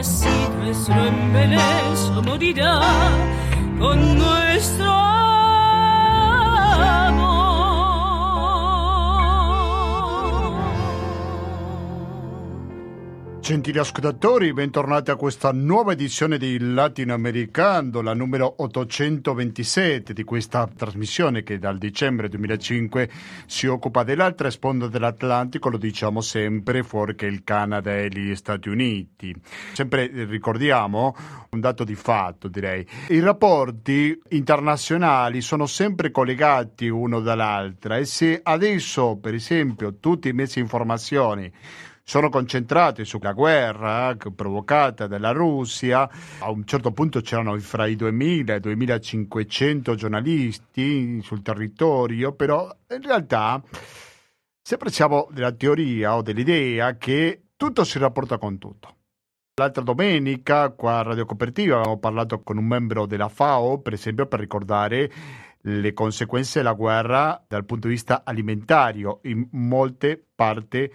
[0.00, 0.28] así
[0.58, 2.80] nuestro embeleso morirá
[3.78, 5.07] con nuestro
[13.48, 21.42] Gentili ascoltatori, bentornati a questa nuova edizione di Latinoamericano, la numero 827 di questa trasmissione
[21.42, 23.08] che dal dicembre 2005
[23.46, 28.68] si occupa dell'altra sponda dell'Atlantico, lo diciamo sempre, fuori che il Canada e gli Stati
[28.68, 29.34] Uniti.
[29.72, 31.16] Sempre ricordiamo
[31.48, 32.86] un dato di fatto, direi.
[33.08, 40.34] I rapporti internazionali sono sempre collegati uno dall'altra e se adesso, per esempio, tutti i
[40.34, 41.52] mezzi di informazione
[42.08, 46.08] sono concentrati sulla guerra provocata dalla Russia.
[46.38, 52.74] A un certo punto c'erano fra i 2000 e i 2500 giornalisti sul territorio, però
[52.88, 53.62] in realtà
[54.62, 58.96] sempre siamo della teoria o dell'idea che tutto si rapporta con tutto.
[59.56, 64.24] L'altra domenica qua a Radio Copertiva abbiamo parlato con un membro della FAO, per esempio,
[64.24, 65.12] per ricordare
[65.60, 70.90] le conseguenze della guerra dal punto di vista alimentario in molte parti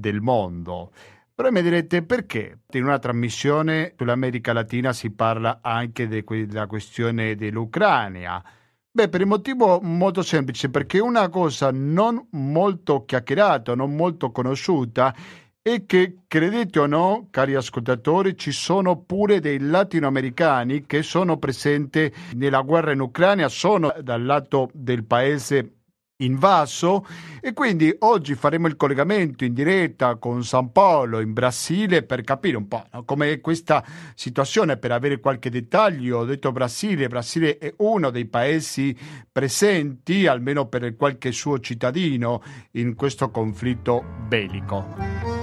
[0.00, 0.90] del mondo.
[1.32, 8.44] Però mi direte perché in una trasmissione sull'America Latina si parla anche della questione dell'Ucraina?
[8.92, 15.14] Beh, per il motivo molto semplice, perché una cosa non molto chiacchierata, non molto conosciuta,
[15.62, 22.12] è che, credete o no, cari ascoltatori, ci sono pure dei latinoamericani che sono presenti
[22.34, 25.79] nella guerra in Ucraina, sono dal lato del paese
[26.20, 27.06] invaso
[27.40, 32.56] e quindi oggi faremo il collegamento in diretta con San Paolo in Brasile per capire
[32.56, 36.18] un po' no, com'è questa situazione, per avere qualche dettaglio.
[36.18, 38.96] Ho detto Brasile, Brasile è uno dei paesi
[39.30, 45.39] presenti, almeno per qualche suo cittadino, in questo conflitto bellico.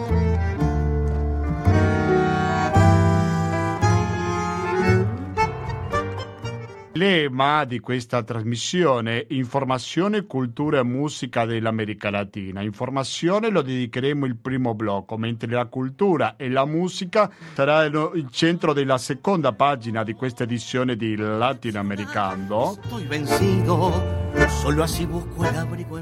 [6.98, 12.64] Lema di questa trasmissione, informazione, cultura e musica dell'America Latina.
[12.64, 18.74] Informazione lo dedicheremo il primo blocco, mentre la cultura e la musica saranno il centro
[18.74, 22.80] della seconda pagina di questa edizione di Latinoamericano.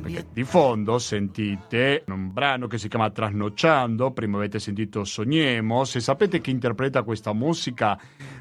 [0.01, 6.00] Perché di fondo sentite un brano che si chiama Trasnocciando, prima avete sentito Sognemo, se
[6.00, 7.97] sapete chi interpreta questa musica,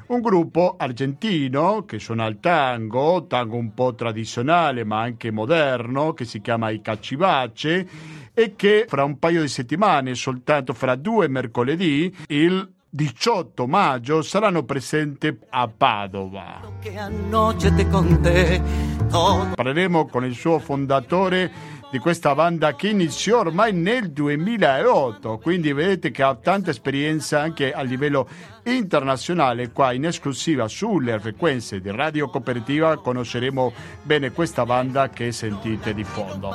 [0.07, 6.25] un gruppo argentino che suona il tango, tango un po' tradizionale ma anche moderno, che
[6.25, 7.87] si chiama I Caccivace
[8.33, 14.63] e che fra un paio di settimane, soltanto fra due mercoledì, il 18 maggio saranno
[14.63, 16.61] presenti a Padova.
[19.55, 21.51] Parleremo con il suo fondatore
[21.95, 27.71] di questa banda che iniziò ormai nel 2008, quindi vedete che ha tanta esperienza anche
[27.71, 28.27] a livello
[28.65, 29.71] internazionale.
[29.71, 36.03] Qua in esclusiva sulle frequenze di Radio Cooperativa conosceremo bene questa banda che sentite di
[36.03, 36.51] fondo.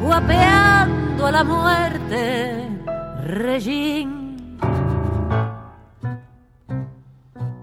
[0.00, 2.66] Guapeando la muerte
[3.24, 4.56] Regín.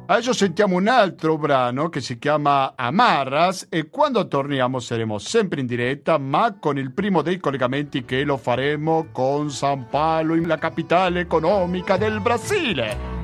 [0.10, 5.66] Adesso sentiamo un altro brano che si chiama Amarras e quando torniamo saremo sempre in
[5.66, 11.22] diretta ma con il primo dei collegamenti che lo faremo con San Paolo, la capitale
[11.22, 13.18] economica del Brasile.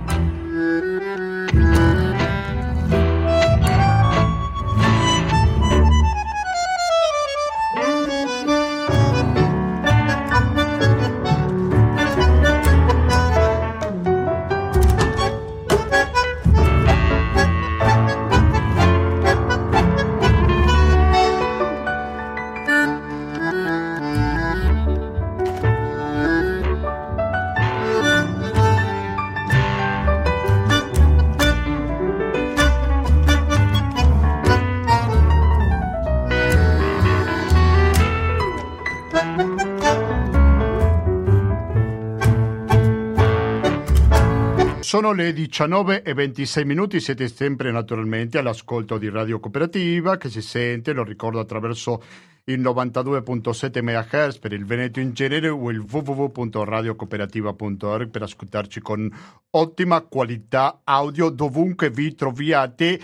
[44.94, 50.40] Sono le 19 e 26 minuti, siete sempre naturalmente all'ascolto di Radio Cooperativa che si
[50.40, 52.04] sente, lo ricordo attraverso
[52.44, 59.12] il 92.7 MHz per il Veneto in genere o il www.radiocooperativa.org per ascoltarci con
[59.50, 63.02] ottima qualità audio dovunque vi troviate,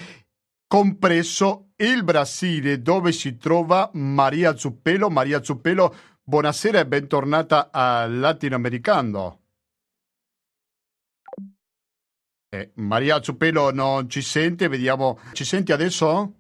[0.68, 5.09] compreso il Brasile dove si trova Maria Zuppello.
[5.09, 9.39] Maria Zuppello, buonasera e bentornata a Latinoamericano.
[12.51, 15.19] Eh, Maria Zuppelo non ci sente, vediamo.
[15.34, 16.34] Ci senti adesso?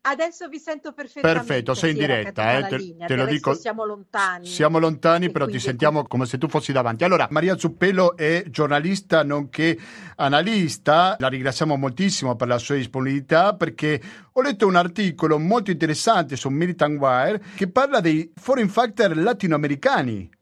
[0.00, 1.44] Adesso vi sento perfettamente.
[1.44, 3.52] Perfetto, sei in diretta, eh, te, te lo dico.
[3.52, 4.46] Siamo lontani.
[4.46, 7.04] Siamo lontani, però ti sentiamo come se tu fossi davanti.
[7.04, 9.78] Allora, Maria Zuppello è giornalista nonché
[10.16, 11.16] analista.
[11.18, 14.00] La ringraziamo moltissimo per la sua disponibilità perché
[14.32, 20.36] ho letto un articolo molto interessante su Militant Wire che parla dei foreign factor latinoamericani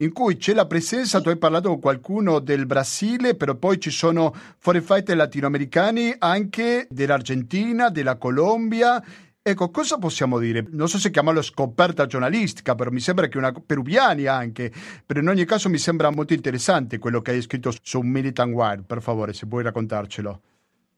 [0.00, 3.90] in cui c'è la presenza, tu hai parlato con qualcuno del Brasile, però poi ci
[3.90, 9.02] sono foreign fighter latinoamericani anche dell'Argentina, della Colombia.
[9.42, 10.64] Ecco, cosa possiamo dire?
[10.70, 14.72] Non so se chiamarlo scoperta giornalistica, però mi sembra che una peruviani anche,
[15.04, 18.84] però in ogni caso mi sembra molto interessante quello che hai scritto su Militant Wild,
[18.84, 20.40] per favore, se puoi raccontarcelo.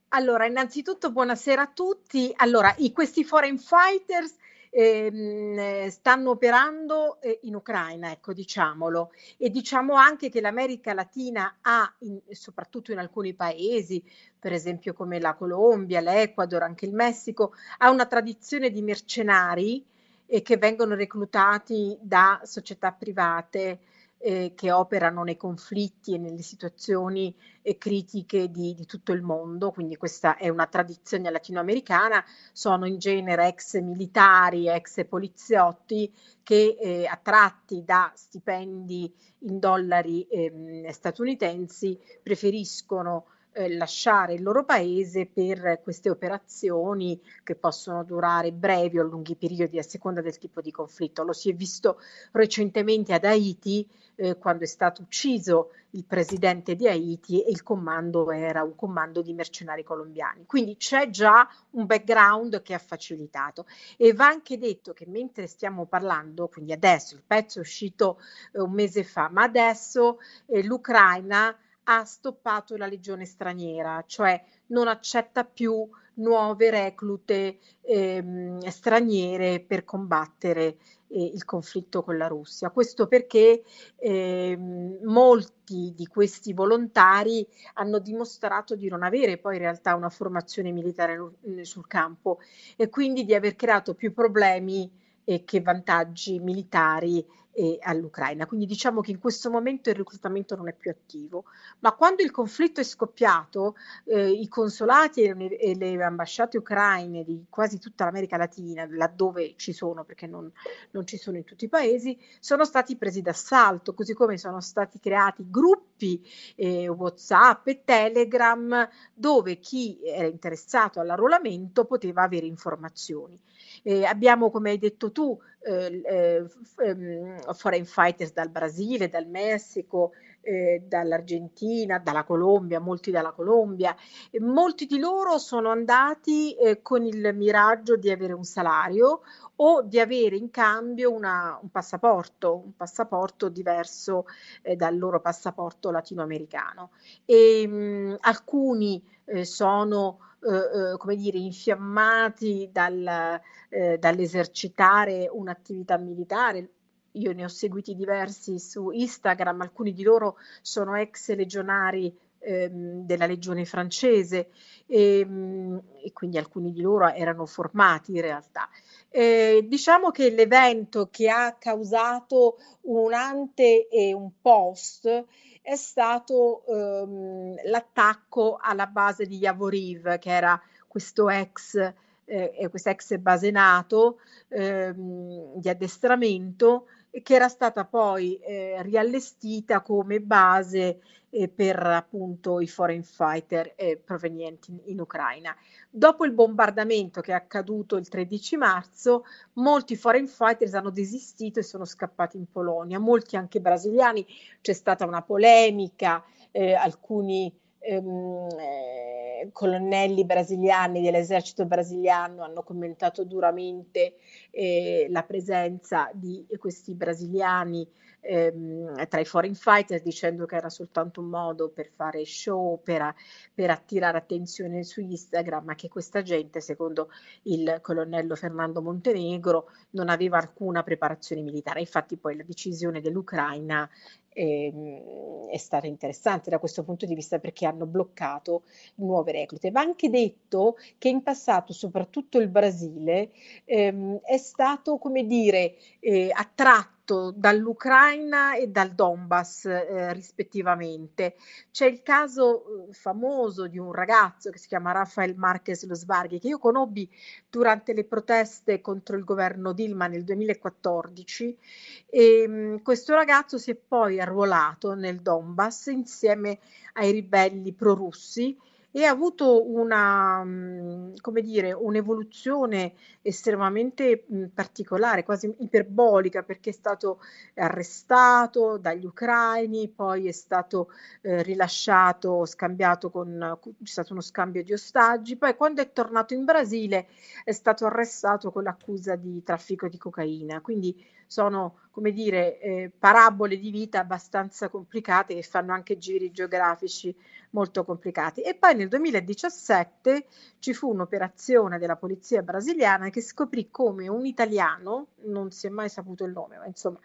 [0.08, 2.32] Allora, innanzitutto buonasera a tutti.
[2.37, 4.35] Allora, i, questi foreign fighters
[4.70, 9.12] ehm, stanno operando eh, in Ucraina, ecco, diciamolo.
[9.37, 14.02] E diciamo anche che l'America Latina ha, in, soprattutto in alcuni paesi,
[14.38, 19.84] per esempio come la Colombia, l'Ecuador, anche il Messico, ha una tradizione di mercenari
[20.26, 23.81] eh, che vengono reclutati da società private
[24.22, 29.70] eh, che operano nei conflitti e nelle situazioni eh, critiche di, di, tutto il mondo,
[29.70, 32.22] quindi questa è una tradizione latinoamericana,
[32.52, 36.12] sono in genere ex militari, ex poliziotti
[36.43, 45.26] che eh, attratti da stipendi in dollari ehm, statunitensi preferiscono eh, lasciare il loro paese
[45.26, 50.70] per queste operazioni che possono durare brevi o lunghi periodi a seconda del tipo di
[50.70, 51.23] conflitto.
[51.23, 52.00] Lo si è visto
[52.32, 58.31] recentemente ad Haiti eh, quando è stato ucciso il presidente di Haiti e il comando
[58.31, 60.47] era un comando di mercenari colombiani.
[60.47, 63.67] Quindi c'è già un background che ha facilitato
[63.97, 68.20] e va anche detto che mentre stiamo parlando, quindi adesso il pezzo è uscito
[68.52, 71.56] eh, un mese fa, ma adesso eh, l'Ucraina
[71.92, 80.76] ha stoppato la legione straniera, cioè non accetta più nuove reclute ehm, straniere per combattere
[81.09, 82.70] eh, il conflitto con la Russia.
[82.70, 83.64] Questo perché
[83.97, 87.44] ehm, molti di questi volontari
[87.75, 91.18] hanno dimostrato di non avere poi in realtà una formazione militare
[91.62, 92.38] sul campo
[92.76, 94.88] e quindi di aver creato più problemi
[95.30, 98.46] eh, che vantaggi militari eh, all'Ucraina.
[98.46, 101.44] Quindi diciamo che in questo momento il reclutamento non è più attivo,
[101.80, 107.22] ma quando il conflitto è scoppiato, eh, i consolati e le, e le, ambasciate ucraine
[107.22, 110.50] di quasi tutta l'America Latina, laddove ci sono, perché non,
[110.90, 114.99] non ci sono in tutti i paesi, sono stati presi d'assalto, così come sono stati
[114.99, 123.38] creati gruppi eh, WhatsApp e Telegram dove chi era interessato all'arruolamento poteva avere informazioni.
[123.82, 126.46] Eh, abbiamo, come hai detto tu, eh, eh,
[126.84, 133.94] ehm, foreign fighters dal Brasile, dal Messico, eh, dall'Argentina, dalla Colombia, molti dalla Colombia.
[134.30, 139.20] E molti di loro sono andati eh, con il miraggio di avere un salario
[139.56, 144.25] o di avere in cambio una, un passaporto, un passaporto diverso
[144.62, 146.90] eh, dal loro passaporto latinoamericano.
[147.25, 156.70] E, mh, alcuni eh, sono eh, eh, come dire, infiammati dal, eh, dall'esercitare un'attività militare.
[157.12, 163.26] Io ne ho seguiti diversi su Instagram, alcuni di loro sono ex legionari ehm, della
[163.26, 164.49] legione francese
[164.87, 168.68] e, ehm, e, quindi alcuni di loro erano formati in realtà.
[169.11, 175.25] Eh, diciamo che l'evento che ha causato un ante e un post
[175.62, 181.76] è stato ehm, l'attacco alla base di Yavoriv, che era questo ex,
[182.25, 184.18] eh, questa ex base NATO
[184.49, 186.87] ehm, di addestramento
[187.23, 191.00] che era stata poi eh, riallestita come base
[191.31, 195.55] eh, per appunto i foreign fighter eh, provenienti in, in, Ucraina.
[195.88, 199.25] Dopo il bombardamento che è accaduto il 13 marzo,
[199.55, 204.26] molti foreign fighters hanno desistito e sono scappati in Polonia, molti anche brasiliani,
[204.61, 214.16] c'è stata una polemica, eh, alcuni ehm, eh, colonnelli brasiliani dell'esercito brasiliano hanno commentato duramente
[214.50, 217.88] eh, la presenza di questi brasiliani
[218.21, 223.15] ehm, tra i foreign fighters dicendo che era soltanto un modo per fare show, per,
[223.53, 227.09] per attirare attenzione su Instagram, ma che questa gente, secondo
[227.43, 231.81] il colonnello Fernando Montenegro, non aveva alcuna preparazione militare.
[231.81, 233.89] Infatti poi la decisione dell'Ucraina
[234.33, 238.62] ehm, è stata interessante da questo punto di vista perché hanno bloccato
[238.97, 239.71] nuove reclute.
[239.71, 243.31] Va anche detto che in passato, soprattutto il Brasile,
[243.65, 247.00] ehm, è stato, come dire, eh, attratto
[247.35, 251.37] dall'Ucraina e dal Donbass eh, rispettivamente.
[251.71, 256.49] C'è il caso eh, famoso di un ragazzo che si chiama Rafael Marquez Losvarghi che
[256.49, 257.09] io conobbi
[257.49, 261.59] durante le proteste contro il governo Dilma nel 2014
[262.07, 266.61] e mh, mm, questo ragazzo si è poi arruolato nel Donbass insieme
[266.95, 268.57] ai ribelli prorussi
[268.92, 276.70] e ha avuto una, mhmm, come dire, un'evoluzione estremamente mh, mhmm, particolare, quasi iperbolica, perché
[276.70, 277.20] è stato
[277.54, 280.90] arrestato dagli ucraini, poi è stato
[281.23, 286.44] eh, rilasciato, scambiato con, c'è stato uno scambio di ostaggi, poi quando è tornato in
[286.44, 287.09] Brasile
[287.44, 290.61] è stato arrestato con l'accusa di traffico di cocaina.
[290.61, 290.94] Quindi
[291.30, 297.14] sono come dire eh, parabole di vita abbastanza complicate che fanno anche giri geografici
[297.50, 298.42] molto complicati.
[298.42, 300.26] E poi nel 2017
[300.58, 305.88] ci fu un'operazione della polizia brasiliana che scoprì come un italiano, non si è mai
[305.88, 306.99] saputo il nome, ma insomma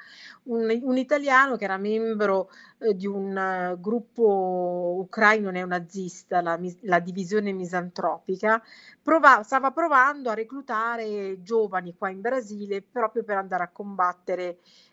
[0.43, 6.99] un, un italiano che era membro eh, di un uh, gruppo ucraino neonazista, la, la
[6.99, 8.61] divisione misantropica,
[9.01, 14.14] prova, stava provando a reclutare giovani qua in Brasile proprio per andare a combattere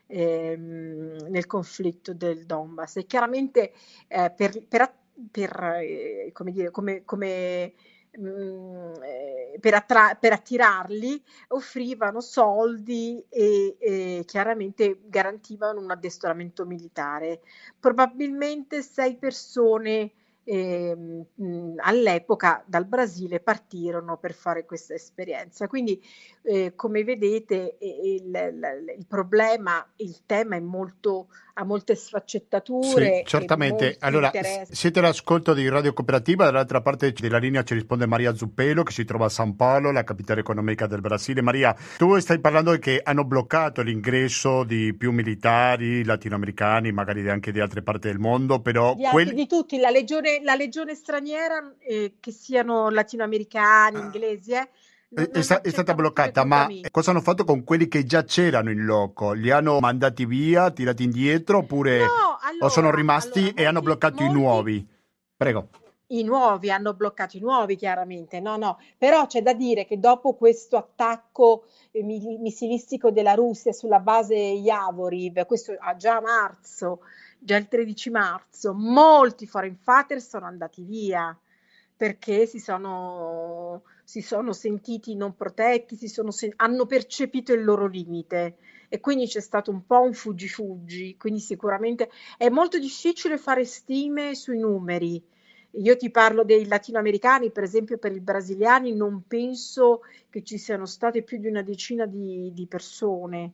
[0.06, 3.72] ehm, nel conflitto del Donbass e chiaramente
[4.08, 4.92] eh, per, per,
[5.30, 7.72] per eh, come dire, come, come
[8.18, 17.40] mm, eh, per, attra- per, attirarli offrivano soldi e, e, chiaramente garantivano un addestramento militare.
[17.78, 20.12] Probabilmente sei persone
[20.44, 25.66] eh, mh, all'epoca dal Brasile partirono per fare questa esperienza.
[25.68, 26.02] Quindi,
[26.42, 28.30] eh, come vedete, il,
[28.98, 33.18] il, problema, il tema è molto, ha molte sfaccettature.
[33.18, 33.96] Sì, certamente.
[34.00, 34.74] Allora, interessi.
[34.74, 39.04] siete all'ascolto di Radio Cooperativa, dall'altra parte della linea ci risponde Maria Zuppelo, che si
[39.04, 41.42] trova a San Paolo, la capitale economica del Brasile.
[41.42, 47.60] Maria, tu stai parlando che hanno bloccato l'ingresso di più militari latinoamericani, magari anche di
[47.60, 48.94] altre parti del mondo, però...
[48.94, 49.34] Di, quelli...
[49.34, 54.00] di tutti, la legione la legione straniera, eh, che siano latinoamericani, ah.
[54.00, 54.68] inglesi, eh,
[55.14, 58.70] non, è, sta, è, stata bloccata, ma cosa hanno fatto con quelli che già c'erano
[58.70, 59.32] in loco?
[59.32, 63.80] Li hanno mandati via, tirati indietro oppure no, allora, o sono rimasti allora, e hanno
[63.82, 64.88] bloccato molti, i nuovi?
[65.36, 65.68] Prego.
[66.06, 70.34] I nuovi hanno bloccato i nuovi, chiaramente, no, no, però c'è da dire che dopo
[70.34, 77.00] questo attacco eh, missilistico della Russia sulla base Yavoriv, questo a già marzo,
[77.44, 81.36] già il 13 marzo, molti foreign fighters sono andati via
[81.96, 88.56] perché si sono, si sono sentiti non protetti, sono, hanno percepito il loro limite.
[88.88, 94.34] E quindi c'è stato un po' un fuggi-fuggi, quindi sicuramente è molto difficile fare stime
[94.34, 95.22] sui numeri.
[95.76, 100.86] Io ti parlo dei latinoamericani, per esempio per i brasiliani non penso che ci siano
[100.86, 103.52] state più di una decina di, di persone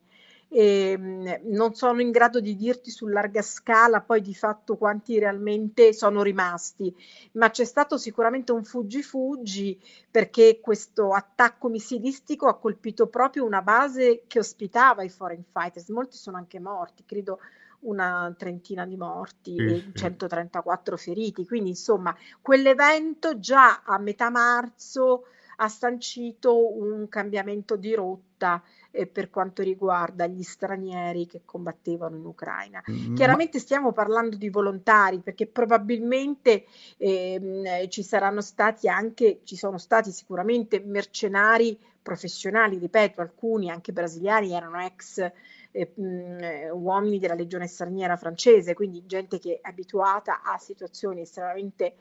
[0.49, 5.93] ehm, non sono in grado di dirti su larga scala poi di fatto quanti realmente
[5.93, 6.95] sono rimasti,
[7.33, 9.79] ma c'è stato sicuramente un fuggi-fuggi
[10.11, 16.17] perché questo attacco missilistico ha colpito proprio una base che ospitava i foreign fighters, molti
[16.17, 17.39] sono anche morti, credo
[17.81, 25.27] una trentina di morti sì, e 134 feriti, quindi insomma quell'evento già a metà marzo
[25.61, 28.63] ha sancito un cambiamento di rotta
[29.07, 32.83] per quanto riguarda gli stranieri che combattevano in Ucraina.
[32.91, 36.65] Mm, Chiaramente stiamo parlando di volontari perché probabilmente
[36.97, 44.53] ehm, ci saranno stati anche, ci sono stati sicuramente mercenari professionali, ripeto, alcuni anche brasiliani
[44.53, 45.31] erano ex
[45.71, 51.95] eh, mh, uomini della legione straniera francese, quindi gente che è abituata a situazioni estremamente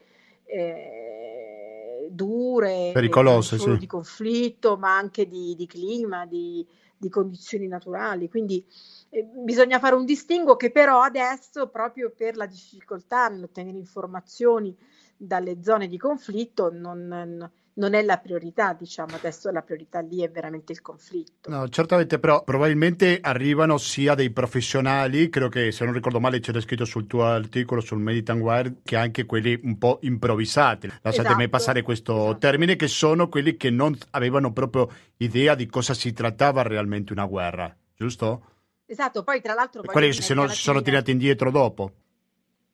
[0.46, 3.78] eh, dure, pericolose, sì.
[3.78, 6.66] di conflitto, ma anche di, di clima, di,
[6.98, 8.30] di, condizioni naturali.
[8.30, 8.66] Quindi
[9.10, 14.76] eh, bisogna fare un distinguo che però adesso, proprio per la difficoltà nell'ottenere informazioni
[15.16, 17.52] dalle zone di conflitto, non, non
[17.94, 21.50] è la priorità, diciamo, adesso la priorità lì è veramente il conflitto.
[21.50, 26.60] No, certamente, però probabilmente arrivano sia dei professionali, credo che se non ricordo male c'era
[26.60, 30.88] scritto sul tuo articolo sul Meditan Wire, che anche quelli un po' improvvisati.
[31.02, 32.38] Lasciatemi esatto, passare questo esatto.
[32.40, 37.26] termine, che sono quelli che non avevano proprio idea di cosa si trattava realmente una
[37.26, 38.44] guerra, giusto?
[38.88, 39.84] Esatto, poi tra l'altro...
[39.84, 41.92] Quelli se non si sono tirati indietro dopo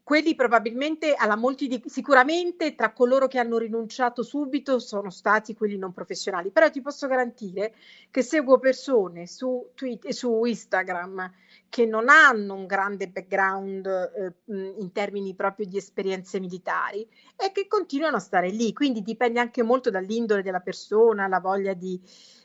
[0.03, 5.77] quelli probabilmente alla molti di, sicuramente tra coloro che hanno rinunciato subito sono stati quelli
[5.77, 7.74] non professionali, però ti posso garantire
[8.12, 11.31] che seguo persone su Twitter su Instagram
[11.69, 14.33] che non hanno un grande background eh,
[14.77, 17.07] in termini proprio di esperienze militari
[17.38, 21.74] e che continuano a stare lì, quindi dipende anche molto dall'indole della persona, la voglia
[21.74, 22.00] di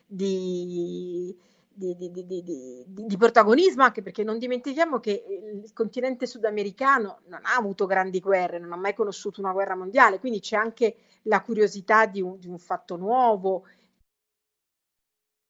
[0.08, 1.36] di,
[1.78, 5.24] di, di, di, protagonismo, anche perché non dimentichiamo che
[5.62, 10.18] il continente sudamericano non ha avuto grandi guerre, non ha mai conosciuto una guerra mondiale,
[10.18, 13.64] quindi c'è anche la curiosità di un, un fatto nuovo.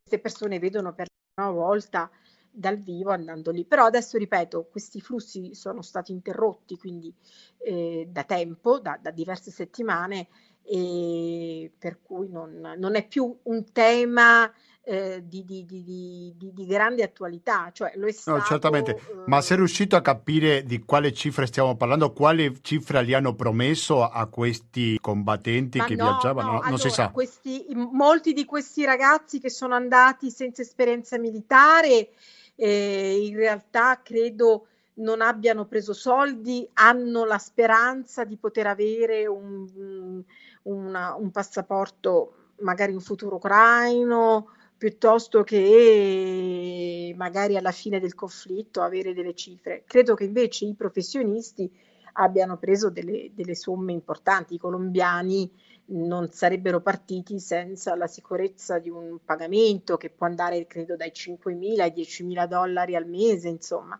[0.02, 2.10] Queste persone vedono per la prima volta
[2.50, 3.64] dal vivo andando lì.
[3.64, 7.14] Però adesso ripeto, questi flussi sono stati interrotti quindi
[7.58, 10.28] eh, da tempo, da, da, diverse settimane,
[10.68, 14.52] e per cui non, non è più un tema
[14.88, 17.70] eh, di, di, di, di, grande attualità.
[17.72, 19.00] Cioè, lo è stato, no, certamente, eh...
[19.26, 22.12] ma sei riuscito a capire di quale cifre stiamo parlando?
[22.12, 26.46] Quale cifra gli hanno promesso a questi combattenti ma che no, viaggiavano?
[26.46, 27.10] No, non allora, si sa.
[27.10, 32.08] Questi, molti di questi ragazzi che sono andati senza esperienza militare,
[32.54, 40.22] eh, in realtà credo non abbiano preso soldi, hanno la speranza di poter avere un,
[40.68, 49.12] una, un passaporto magari in futuro ucraino piuttosto che magari alla fine del conflitto avere
[49.12, 49.82] delle cifre.
[49.86, 51.70] Credo che invece i professionisti
[52.12, 54.54] abbiano preso delle, delle somme importanti.
[54.54, 55.50] I colombiani
[55.90, 61.80] non sarebbero partiti senza la sicurezza di un pagamento che può andare, credo, dai 5.000
[61.80, 63.98] ai 10.000 dollari al mese, insomma,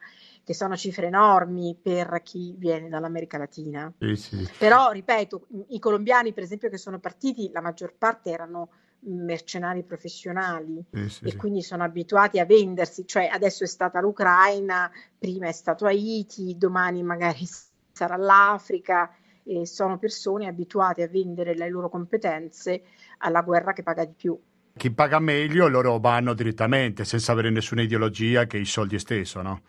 [0.49, 3.93] che sono cifre enormi per chi viene dall'America Latina.
[3.99, 4.49] Sì, sì.
[4.57, 10.83] Però, ripeto, i colombiani, per esempio, che sono partiti, la maggior parte erano mercenari professionali
[10.91, 11.37] eh, sì, e sì.
[11.37, 17.03] quindi sono abituati a vendersi, cioè adesso è stata l'Ucraina, prima è stato Haiti, domani
[17.03, 17.45] magari
[17.93, 22.85] sarà l'Africa e sono persone abituate a vendere le loro competenze
[23.19, 24.41] alla guerra che paga di più.
[24.75, 29.61] Chi paga meglio loro vanno direttamente senza avere nessuna ideologia che i soldi stesso, no?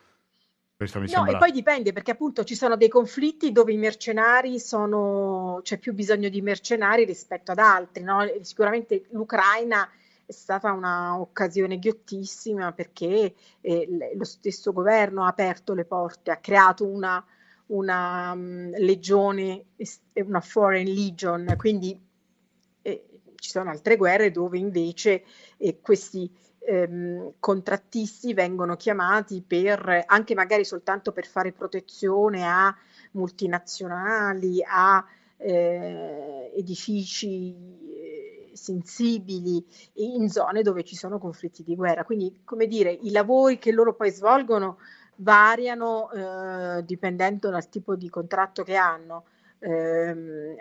[0.80, 1.36] Questo mi no, sembra...
[1.36, 5.94] e poi dipende perché appunto ci sono dei conflitti dove i mercenari sono, c'è più
[5.94, 8.26] bisogno di mercenari rispetto ad altri, no?
[8.39, 9.89] Sicuramente l'Ucraina
[10.26, 16.88] è stata un'occasione ghiottissima perché eh, lo stesso governo ha aperto le porte, ha creato
[16.88, 17.22] una,
[17.65, 19.65] una um, legione,
[20.13, 22.00] una foreign legion, quindi
[22.84, 25.26] eh, ci sono altre guerre dove invece
[25.58, 32.76] eh, questi ehm, contrattisti vengono chiamati per anche magari soltanto per fare protezione a
[33.12, 35.04] multinazionali, a
[35.38, 42.04] eh, edifici eh, sensibili in zone dove ci sono conflitti di guerra.
[42.04, 44.78] Quindi, come dire, i lavori che loro poi svolgono
[45.15, 49.26] variano eh, dipendendo dal tipo di contratto che hanno.
[49.62, 50.15] Eh,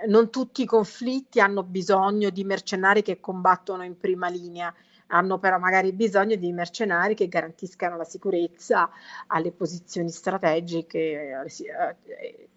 [0.08, 4.74] non tutti i conflitti hanno bisogno di mercenari che combattono in prima linea
[5.08, 8.90] hanno però magari bisogno di mercenari che garantiscano la sicurezza
[9.28, 11.64] alle posizioni strategiche, eh,
[12.06, 12.48] eh,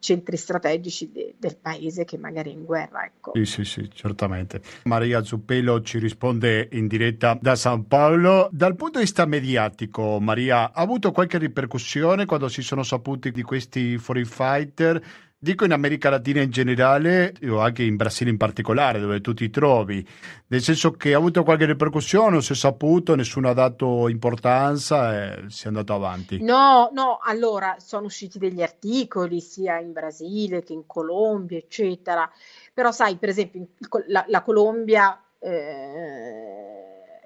[0.00, 3.04] centri strategici de, del paese che magari è in guerra.
[3.04, 3.32] Ecco.
[3.34, 4.60] Sì, sì, sì, certamente.
[4.84, 8.48] Maria Zuppello ci risponde in diretta da San Paolo.
[8.50, 13.42] Dal punto di vista mediatico, Maria, ha avuto qualche ripercussione quando si sono saputi di
[13.42, 15.28] questi foreign fighter?
[15.42, 19.48] Dico in America Latina in generale o anche in Brasile in particolare, dove tu ti
[19.48, 20.06] trovi,
[20.48, 25.14] nel senso che ha avuto qualche ripercussione, non si è saputo, nessuno ha dato importanza
[25.14, 26.42] e si è andato avanti.
[26.42, 32.30] No, no, allora sono usciti degli articoli sia in Brasile che in Colombia, eccetera.
[32.74, 33.66] Però sai, per esempio,
[34.08, 37.22] la, la Colombia eh,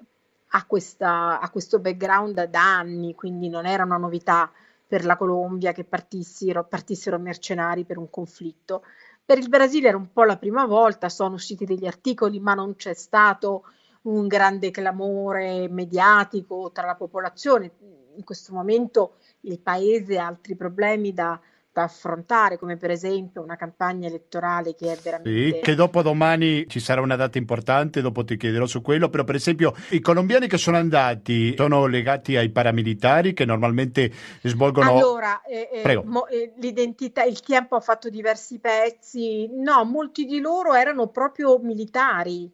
[0.47, 4.49] ha, questa, ha questo background da anni, quindi non era una novità
[4.87, 8.83] per la Colombia che partissero, partissero mercenari per un conflitto.
[9.25, 12.75] Per il Brasile era un po' la prima volta, sono usciti degli articoli, ma non
[12.75, 13.63] c'è stato
[14.03, 17.71] un grande clamore mediatico tra la popolazione.
[18.15, 21.39] In questo momento il paese ha altri problemi da,
[21.75, 25.57] da affrontare, come per esempio una campagna elettorale che è veramente...
[25.57, 29.25] Sì, che dopo domani ci sarà una data importante, dopo ti chiederò su quello, però
[29.25, 34.09] per esempio i colombiani che sono andati sono legati ai paramilitari che normalmente
[34.41, 34.95] svolgono...
[34.95, 40.39] Allora, eh, eh, mo, eh, l'identità, il tempo ha fatto diversi pezzi, no, molti di
[40.39, 42.49] loro erano proprio militari,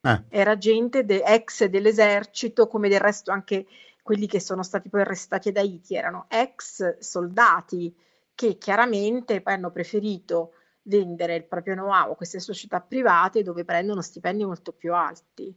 [0.00, 0.20] ah.
[0.28, 3.66] era gente de, ex dell'esercito, come del resto anche
[4.02, 7.94] quelli che sono stati poi arrestati ad Haiti, erano ex soldati
[8.34, 14.02] che chiaramente poi hanno preferito vendere il proprio know-how a queste società private dove prendono
[14.02, 15.54] stipendi molto più alti.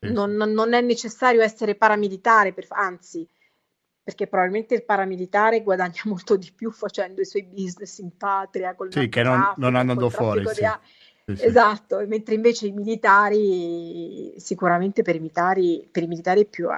[0.00, 3.28] Non, non, è necessario essere paramilitare, per, anzi,
[4.00, 8.74] perché probabilmente il paramilitare guadagna molto di più facendo i suoi business in patria.
[8.74, 10.46] Col sì, che non, non andando fuori.
[10.48, 10.66] Sì.
[11.28, 11.44] Sì, sì.
[11.44, 16.68] Esatto, mentre invece i militari, sicuramente per i militari, per i militari è più,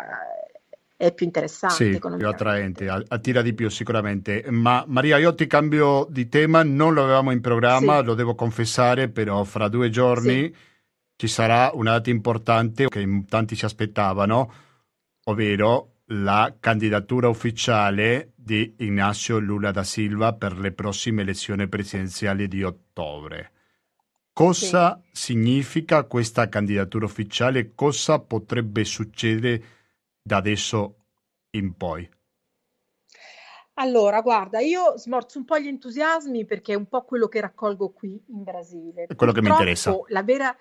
[1.00, 1.92] eh, è più interessante.
[1.92, 4.44] Sì, più attraente, attira di più sicuramente.
[4.50, 8.04] Ma Maria, io ti cambio di tema, non lo avevamo in programma, sì.
[8.04, 10.54] lo devo confessare, però fra due giorni sì.
[11.16, 14.52] ci sarà una data importante che in tanti si aspettavano,
[15.24, 22.62] ovvero la candidatura ufficiale di Ignacio Lula da Silva per le prossime elezioni presidenziali di
[22.62, 23.52] ottobre.
[24.32, 25.32] Cosa sì.
[25.32, 27.72] significa questa candidatura ufficiale?
[27.74, 29.62] Cosa potrebbe succedere
[30.22, 30.96] da adesso
[31.50, 32.09] in poi?
[33.74, 37.90] Allora, guarda, io smorzo un po' gli entusiasmi perché è un po' quello che raccolgo
[37.90, 39.04] qui in Brasile.
[39.04, 39.96] È quello Purtroppo, che mi interessa.
[40.09, 40.54] La vera,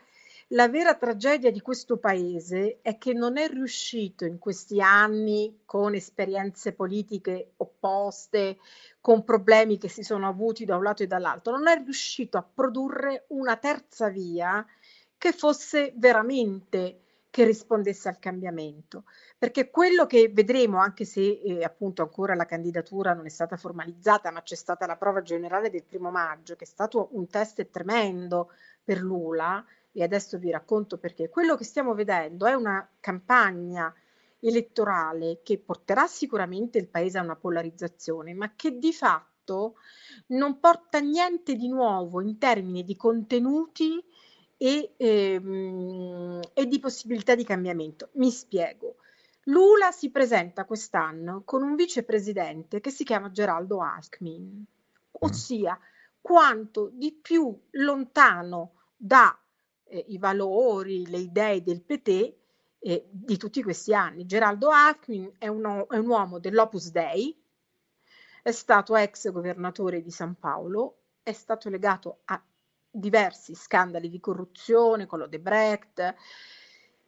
[0.50, 5.96] la vera tragedia di questo paese è che non è riuscito in questi anni, con
[5.96, 8.58] esperienze politiche opposte,
[9.02, 12.44] con problemi che si sono avuti da un lato e dall'altro, non è riuscito a
[12.44, 14.66] produrre una terza via
[15.18, 19.04] che fosse veramente che rispondesse al cambiamento.
[19.38, 24.32] Perché quello che vedremo, anche se eh, appunto ancora la candidatura non è stata formalizzata,
[24.32, 28.52] ma c'è stata la prova generale del primo maggio, che è stato un test tremendo
[28.84, 33.94] per Lula, e adesso vi racconto perché, quello che stiamo vedendo è una campagna
[34.40, 39.76] elettorale che porterà sicuramente il paese a una polarizzazione, ma che di fatto
[40.28, 44.02] non porta niente di nuovo in termini di contenuti
[44.62, 48.10] e, ehm, e di possibilità di cambiamento.
[48.14, 48.98] Mi spiego.
[49.46, 54.64] Lula si presenta quest'anno con un vicepresidente che si chiama Geraldo Alckmin, mm.
[55.12, 55.80] ossia
[56.20, 59.32] quanto di più lontano dai
[59.86, 62.34] eh, valori, le idee del PT
[62.80, 64.26] eh, di tutti questi anni.
[64.26, 67.36] Geraldo Alckmin è, uno, è un uomo dell'Opus Dei,
[68.44, 72.44] è stato ex governatore di San Paolo, è stato legato a
[72.92, 76.16] diversi scandali di corruzione con l'Odebrecht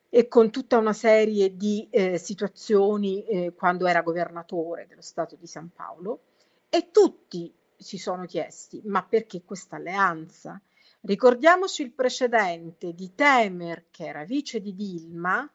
[0.09, 5.47] e con tutta una serie di eh, situazioni eh, quando era governatore dello Stato di
[5.47, 6.21] San Paolo
[6.69, 10.61] e tutti si sono chiesti ma perché questa alleanza?
[11.03, 15.51] Ricordiamoci il precedente di Temer che era vice di Dilma,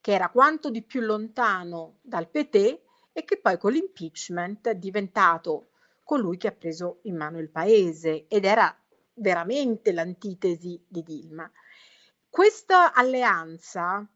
[0.00, 2.80] che era quanto di più lontano dal PT
[3.12, 5.68] e che poi con l'impeachment è diventato
[6.04, 8.76] colui che ha preso in mano il paese ed era
[9.20, 11.50] veramente l'antitesi di Dilma.
[12.28, 14.06] Questa alleanza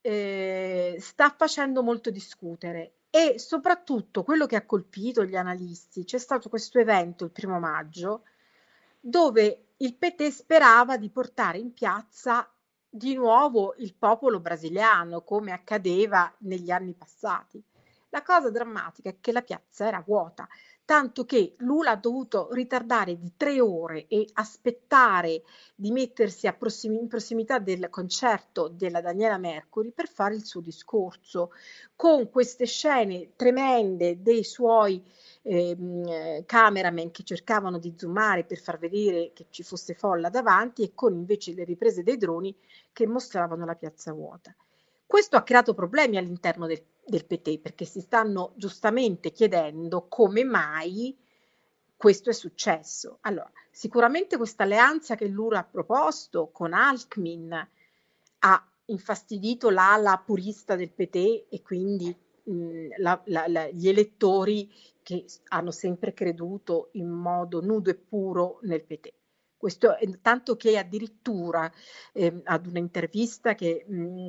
[0.00, 6.48] eh, sta facendo molto discutere e soprattutto quello che ha colpito gli analisti, c'è stato
[6.48, 8.24] questo evento il primo maggio
[9.00, 12.50] dove il PT sperava di portare in piazza
[12.88, 17.62] di nuovo il popolo brasiliano come accadeva negli anni passati.
[18.10, 20.48] La cosa drammatica è che la piazza era vuota,
[20.88, 25.42] tanto che Lula ha dovuto ritardare di tre ore e aspettare
[25.74, 31.50] di mettersi prossim- in prossimità del concerto della Daniela Mercury per fare il suo discorso,
[31.94, 35.04] con queste scene tremende dei suoi
[35.42, 40.92] eh, cameraman che cercavano di zoomare per far vedere che ci fosse folla davanti e
[40.94, 42.56] con invece le riprese dei droni
[42.94, 44.56] che mostravano la piazza vuota.
[45.08, 51.16] Questo ha creato problemi all'interno del del PT, perché si stanno giustamente chiedendo come mai
[51.96, 53.18] questo è successo.
[53.22, 57.68] Allora, sicuramente questa alleanza che Lula ha proposto con Alckmin
[58.40, 64.70] ha infastidito l'ala purista del PT e quindi mh, la, la, la, gli elettori
[65.02, 69.12] che hanno sempre creduto in modo nudo e puro nel PT.
[69.56, 71.68] Questo tanto che addirittura
[72.12, 74.28] eh, ad un'intervista che mh,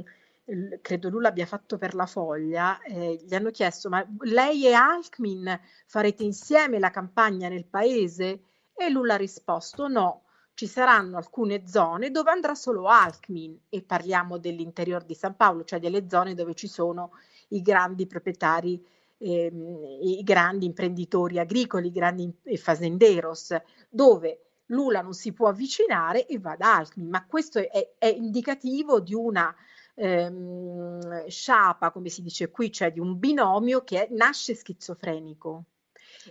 [0.82, 5.60] credo lui l'abbia fatto per la foglia, eh, gli hanno chiesto ma lei e Alckmin
[5.86, 8.42] farete insieme la campagna nel paese?
[8.74, 14.38] E lui ha risposto no, ci saranno alcune zone dove andrà solo Alckmin e parliamo
[14.38, 17.12] dell'interior di San Paolo, cioè delle zone dove ci sono
[17.50, 18.86] i grandi proprietari,
[19.18, 23.56] ehm, i grandi imprenditori agricoli, i grandi fazenderos,
[23.90, 29.00] dove Lula non si può avvicinare e va da Alckmin, ma questo è, è indicativo
[29.00, 29.56] di una
[30.00, 35.66] ehm, sciapa, come si dice qui, cioè di un binomio che è, nasce schizofrenico.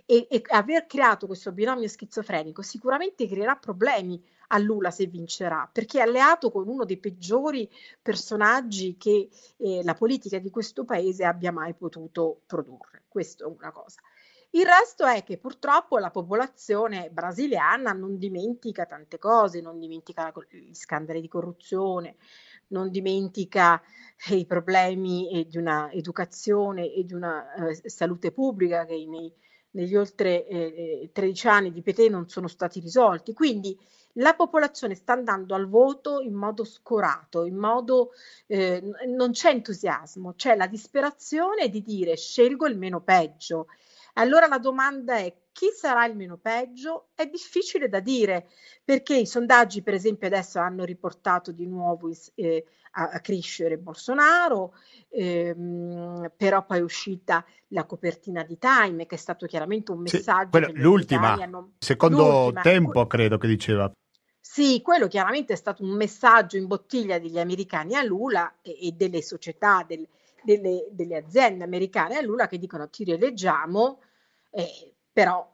[0.05, 5.99] E, e, aver creato questo binomio schizofrenico sicuramente creerà problemi a Lula se vincerà, perché
[5.99, 7.69] è alleato con uno dei peggiori
[8.01, 13.03] personaggi che eh, la politica di questo paese abbia mai potuto produrre.
[13.07, 13.99] Questo è una cosa.
[14.51, 20.73] Il resto è che purtroppo la popolazione brasiliana non dimentica tante cose, non dimentica gli
[20.73, 22.15] scandali di corruzione,
[22.69, 23.81] non dimentica
[24.29, 29.31] eh, i problemi eh, di una educazione e di una eh, salute pubblica che nei,
[29.71, 33.33] negli oltre eh, 13 eh, anni di PT non sono stati risolti.
[33.33, 33.77] Quindi
[34.13, 38.11] la popolazione sta andando al voto in modo scorato, in modo
[38.47, 43.67] eh, non c'è entusiasmo, c'è la disperazione di dire scelgo il meno peggio.
[44.13, 47.09] Allora la domanda è chi sarà il meno peggio?
[47.13, 48.49] È difficile da dire
[48.83, 54.73] perché i sondaggi, per esempio, adesso hanno riportato di nuovo eh, a, a, crescere Bolsonaro,
[55.09, 60.57] ehm, però poi è uscita la copertina di Time, che è stato chiaramente un messaggio.
[60.63, 61.73] Sì, l'ultima, non...
[61.77, 63.91] secondo l'ultima, tempo, credo che diceva.
[64.39, 68.91] Sì, quello chiaramente è stato un messaggio in bottiglia degli americani a Lula e, e
[68.93, 70.07] delle società, del,
[70.43, 74.01] delle, delle, aziende americane a Lula che dicono ti rileggiamo,
[74.51, 75.53] eh, però,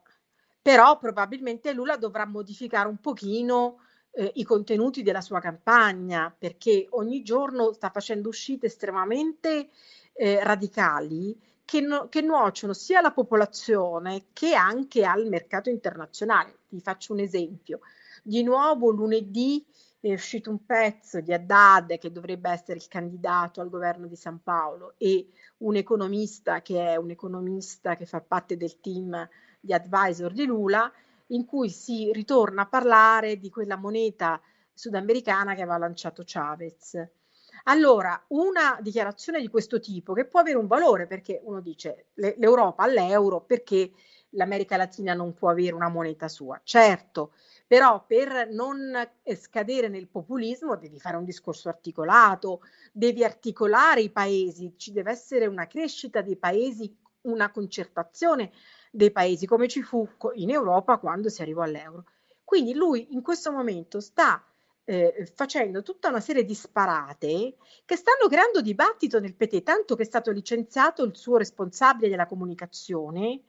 [0.60, 3.80] però probabilmente Lula dovrà modificare un pochino
[4.12, 9.70] eh, i contenuti della sua campagna perché ogni giorno sta facendo uscite estremamente
[10.14, 16.60] eh, radicali che, no, che nuociono sia alla popolazione che anche al mercato internazionale.
[16.68, 17.80] Ti faccio un esempio.
[18.22, 19.64] Di nuovo lunedì
[20.10, 24.42] è uscito un pezzo di Haddad che dovrebbe essere il candidato al governo di San
[24.42, 30.32] Paolo e un economista che è un economista che fa parte del team di advisor
[30.32, 30.90] di Lula
[31.28, 34.40] in cui si ritorna a parlare di quella moneta
[34.72, 37.04] sudamericana che aveva lanciato Chavez.
[37.64, 42.84] Allora, una dichiarazione di questo tipo che può avere un valore perché uno dice l'Europa
[42.84, 43.90] all'euro perché
[44.30, 46.60] l'America Latina non può avere una moneta sua.
[46.62, 47.32] Certo,
[47.66, 48.92] però per non
[49.36, 52.60] scadere nel populismo devi fare un discorso articolato,
[52.92, 58.52] devi articolare i paesi, ci deve essere una crescita dei paesi, una concertazione
[58.92, 62.04] dei paesi come ci fu in Europa quando si arrivò all'euro.
[62.44, 64.44] Quindi lui in questo momento sta
[64.84, 70.02] eh, facendo tutta una serie di sparate che stanno creando dibattito nel PT, tanto che
[70.02, 73.42] è stato licenziato il suo responsabile della comunicazione,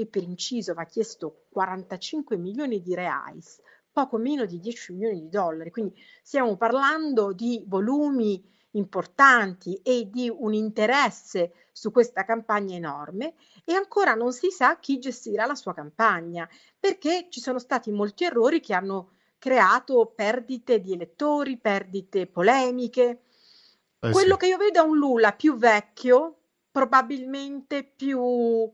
[0.00, 3.60] che per inciso va chiesto 45 milioni di reais,
[3.92, 5.70] poco meno di 10 milioni di dollari.
[5.70, 13.34] Quindi stiamo parlando di volumi importanti e di un interesse su questa campagna enorme
[13.64, 18.24] e ancora non si sa chi gestirà la sua campagna perché ci sono stati molti
[18.24, 23.22] errori che hanno creato perdite di elettori, perdite polemiche.
[23.98, 24.38] Eh Quello sì.
[24.38, 26.36] che io vedo è un Lula più vecchio,
[26.70, 28.70] probabilmente più,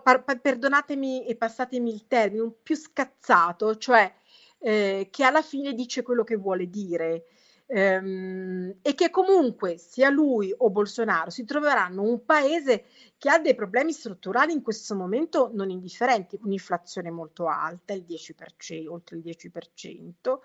[0.00, 4.12] perdonatemi e passatemi il termine, un più scazzato, cioè
[4.58, 7.26] eh, che alla fine dice quello che vuole dire
[7.66, 12.84] ehm, e che comunque sia lui o Bolsonaro si troveranno un paese
[13.18, 18.88] che ha dei problemi strutturali in questo momento non indifferenti, un'inflazione molto alta, il 10%,
[18.88, 20.38] oltre il 10%,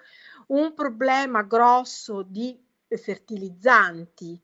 [0.48, 4.42] un problema grosso di fertilizzanti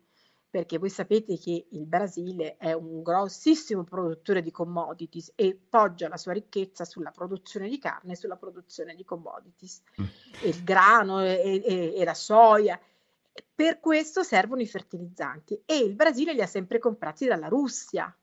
[0.54, 6.18] perché voi sapete che il Brasile è un grossissimo produttore di commodities e poggia la
[6.18, 10.06] sua ricchezza sulla produzione di carne e sulla produzione di commodities, mm.
[10.44, 12.80] il grano e, e, e la soia.
[13.56, 18.16] Per questo servono i fertilizzanti e il Brasile li ha sempre comprati dalla Russia.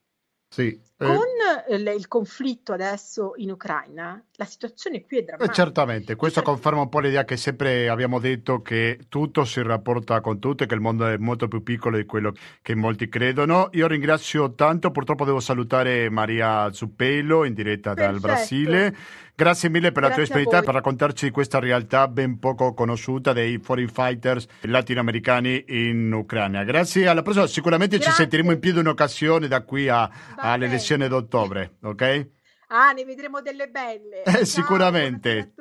[0.53, 1.07] Sì, eh.
[1.07, 1.27] Con
[1.69, 5.53] eh, il conflitto adesso in Ucraina, la situazione qui è drammatica.
[5.53, 6.49] Eh, certamente, questo cioè...
[6.49, 10.67] conferma un po' l'idea che sempre abbiamo detto che tutto si rapporta con tutto e
[10.67, 13.69] che il mondo è molto più piccolo di quello che molti credono.
[13.75, 18.11] Io ringrazio tanto, purtroppo devo salutare Maria Zuppello in diretta Perfetto.
[18.11, 18.97] dal Brasile.
[19.41, 23.59] Grazie mille per Grazie la tua disponibilità per raccontarci questa realtà ben poco conosciuta dei
[23.59, 26.63] foreign fighters latinoamericani in Ucraina.
[26.63, 27.47] Grazie, alla prossima.
[27.47, 28.13] Sicuramente Grazie.
[28.13, 32.29] ci sentiremo in più di un'occasione da qui a, alle elezioni d'ottobre, ok?
[32.69, 34.25] Ah, ne vedremo delle belle.
[34.25, 35.55] Eh, ciao, sicuramente.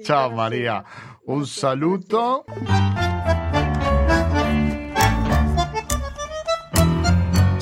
[0.00, 0.84] Ciao Maria,
[1.24, 2.44] un saluto.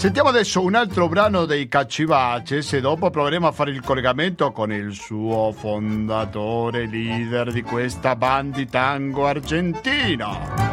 [0.02, 4.72] Sentiamo adesso un altro brano dei Caccivaces e dopo proveremo a fare il collegamento con
[4.72, 10.71] il suo fondatore, leader di questa band di tango argentina.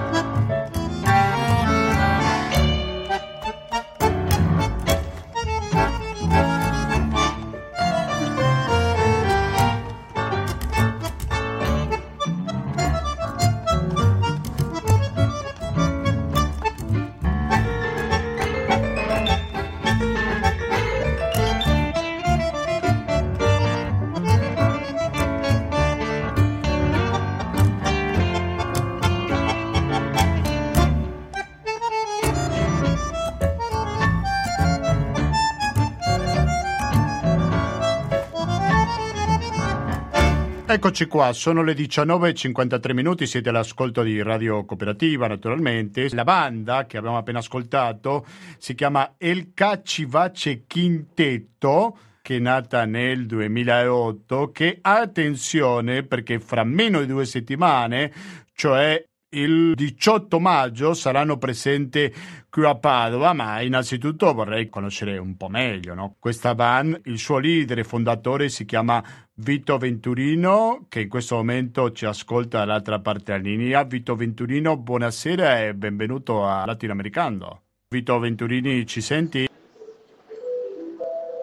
[41.02, 46.14] Eccoci qua, sono le 19.53 minuti, siete all'ascolto di Radio Cooperativa naturalmente.
[46.14, 48.26] La banda che abbiamo appena ascoltato
[48.58, 57.00] si chiama El Caccivace Quintetto che è nata nel 2008, che attenzione perché fra meno
[57.00, 58.12] di due settimane,
[58.54, 62.12] cioè il 18 maggio saranno presenti
[62.50, 66.16] qui a Padova, ma innanzitutto vorrei conoscere un po' meglio no?
[66.18, 67.02] questa band.
[67.06, 69.04] Il suo leader e fondatore si chiama
[69.36, 73.84] Vito Venturino, che in questo momento ci ascolta dall'altra parte della linea.
[73.84, 77.62] Vito Venturino, buonasera e benvenuto a Latinoamericano.
[77.90, 79.48] Vito Venturini, ci senti?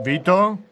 [0.02, 0.62] Vito?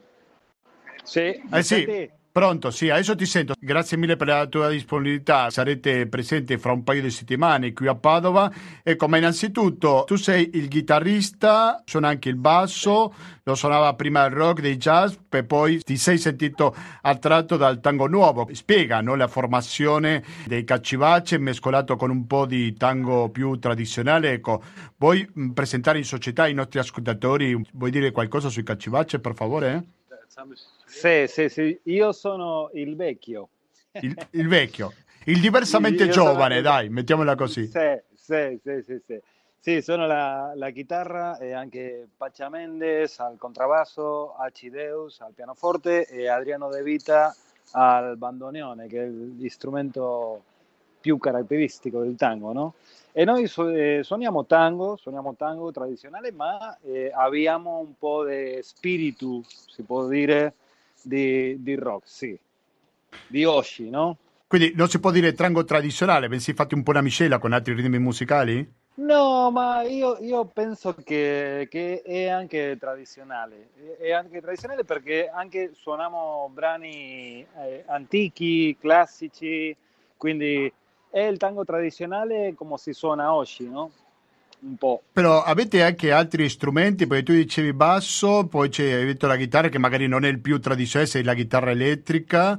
[1.02, 1.62] Sì, eh sì.
[1.62, 2.22] Senti?
[2.36, 3.54] Pronto, sì, adesso ti sento.
[3.56, 5.50] Grazie mille per la tua disponibilità.
[5.50, 8.52] Sarete presenti fra un paio di settimane qui a Padova.
[8.82, 14.32] Ecco, ma innanzitutto tu sei il chitarrista, suona anche il basso, lo suonava prima il
[14.32, 18.48] rock dei jazz, e poi ti sei sentito attratto dal tango nuovo.
[18.50, 24.32] Spiega no, la formazione dei caccivace mescolato con un po' di tango più tradizionale.
[24.32, 24.60] Ecco,
[24.96, 27.56] vuoi mm, presentare in società i nostri ascoltatori?
[27.74, 29.84] Vuoi dire qualcosa sui caccivace, per favore?
[30.86, 33.48] Sì, sì, sì, io sono il vecchio.
[33.92, 34.92] Il, il vecchio,
[35.26, 36.68] il diversamente io giovane, sono...
[36.68, 37.66] dai, mettiamola così.
[37.66, 39.02] Sì, sì, sì, sì.
[39.06, 39.20] sì.
[39.64, 46.28] Sì, sono la, la, chitarra e anche Pacha Mendes al contrabbasso, Acideus al pianoforte e
[46.28, 47.34] Adriano De Vita
[47.70, 50.42] al bandoneone, che è l'istrumento
[51.00, 52.74] più caratteristico del tango, no?
[53.16, 59.42] E noi eh, suoniamo tango, suoniamo tango tradizionale, ma eh, abbiamo un po' di spirito,
[59.44, 60.54] si può dire,
[61.00, 62.36] di, di rock, sì,
[63.28, 64.16] di Oshi, no?
[64.48, 67.74] Quindi non si può dire tango tradizionale, bensì fate un po' una miscela con altri
[67.74, 68.68] ritmi musicali?
[68.94, 75.70] No, ma io, io penso che, che, è anche tradizionale, è anche tradizionale perché anche
[75.72, 79.74] suoniamo brani eh, antichi, classici,
[80.16, 80.72] quindi
[81.14, 83.92] è il tango tradizionale come si suona oggi, no?
[84.62, 85.02] un po'.
[85.12, 89.78] Però avete anche altri strumenti, perché tu dicevi basso, poi c'è detto la chitarra che
[89.78, 92.58] magari non è il più tradizionale, sei la chitarra elettrica.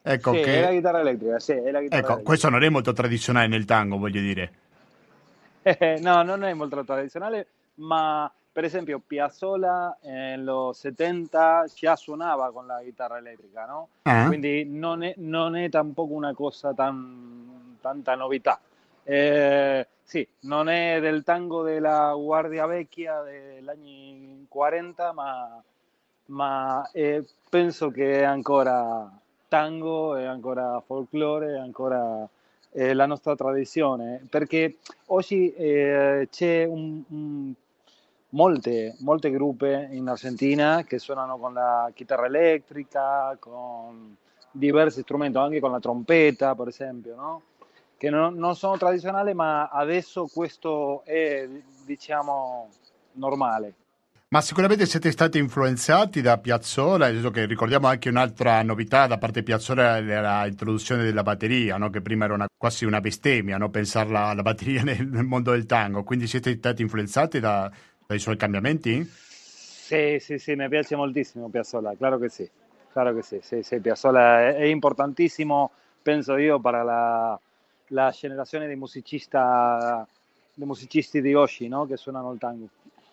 [0.00, 0.54] Ecco sì, che...
[0.54, 2.22] è la chitarra elettrica, sì, è la chitarra Ecco, elettrica.
[2.22, 4.52] questo non è molto tradizionale nel tango, voglio dire.
[6.00, 12.80] no, non è molto tradizionale, ma per esempio Piazzolla negli 70 già suonava con la
[12.82, 13.88] chitarra elettrica, no?
[14.02, 14.26] Ah.
[14.26, 18.58] Quindi non è, non è tampoco una cosa tan, tanta novità.
[19.04, 25.62] Eh, sì, non è del tango della Guardia Vecchia degli anni 40, ma,
[26.26, 29.10] ma eh, penso che è ancora
[29.48, 32.26] tango, è ancora folklore, è ancora
[32.70, 37.52] eh, la nostra tradizione, perché oggi eh, c'è un, un,
[38.30, 44.16] molte, molte gruppe in Argentina che suonano con la chitarra elettrica, con
[44.50, 47.42] diversi strumenti, anche con la trompetta, per esempio, no?
[48.02, 51.48] Che non, non sono tradizionali, ma adesso questo è,
[51.86, 52.68] diciamo,
[53.12, 53.74] normale.
[54.30, 59.98] Ma sicuramente siete stati influenzati da Piazzola, ricordiamo anche un'altra novità da parte di Piazzola
[59.98, 61.90] era l'introduzione della batteria, no?
[61.90, 63.70] che prima era una, quasi una bestemmia no?
[63.70, 67.70] pensarla alla batteria nel, nel, mondo del tango, quindi siete stati influenzati da,
[68.04, 69.08] dai suoi cambiamenti?
[69.08, 72.50] Sì, sì, sì, mi piace moltissimo Piazzola, claro che sì,
[72.90, 75.70] claro che sì, sì, sì Piazzola è, è importantissimo,
[76.02, 77.38] penso io, per la
[77.92, 79.38] la generazione dei, musicisti
[81.20, 81.86] di Oshi no?
[81.86, 82.68] che suonano il tango.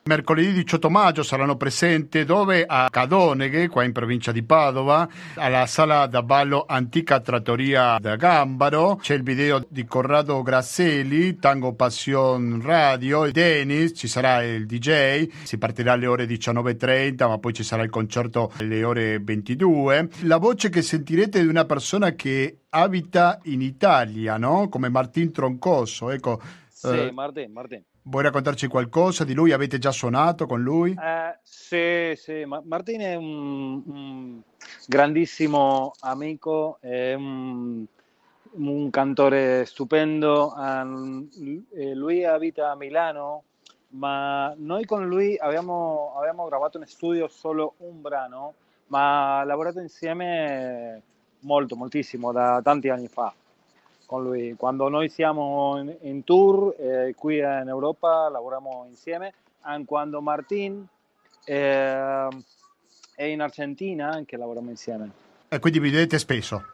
[0.10, 2.66] Mercoledì 18 maggio saranno presenti dove?
[2.66, 8.96] A Cadoneghe, qua in provincia di Padova, alla sala da ballo Antica Trattoria da Gambaro.
[8.96, 15.60] C'è il video di Corrado Grasselli, Tango Passion Radio, Denis, ci sarà il DJ, si
[15.60, 20.10] partirà alle ore 19.30, ma poi ci sarà il concerto alle ore 22.
[20.22, 24.70] La voce che sentirete di una persona che abita in Italia, no?
[24.70, 26.42] Come Martin Troncoso, ecco.
[26.68, 29.52] Sì, eh, Martin, Martin Vuoi raccontarci qualcosa di lui?
[29.52, 30.98] Avete già suonato con lui?
[31.00, 34.42] Eh, sì, sì, Ma- Martin è un, un,
[34.88, 37.86] grandissimo amico, è un,
[38.54, 40.52] un cantore stupendo.
[40.58, 41.30] Um,
[41.94, 43.44] lui abita a Milano,
[43.90, 48.56] ma noi con lui abbiamo, abbiamo gravato in studio solo un brano,
[48.88, 51.00] ma lavorato insieme
[51.42, 53.32] molto, moltissimo, da tanti anni fa
[54.10, 54.56] con lui.
[54.56, 60.84] Quando noi siamo in, in tour eh, qui in Europa lavoriamo insieme, anche quando Martin
[61.46, 62.28] eh,
[63.16, 65.12] è in Argentina anche lavoriamo insieme.
[65.48, 66.66] E quindi vi vedete spesso?